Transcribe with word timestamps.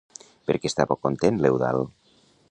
Per 0.45 0.53
què 0.61 0.69
estava 0.69 0.97
content 1.07 1.37
l'Eudald? 1.43 2.17